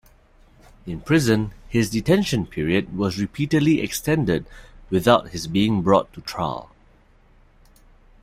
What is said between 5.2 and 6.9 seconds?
his being brought to trial.